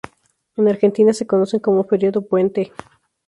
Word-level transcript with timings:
En 0.57 0.67
Argentina 0.67 1.13
se 1.13 1.27
conocen 1.27 1.59
como 1.59 1.83
"feriado 1.83 2.25
puente". 2.25 2.71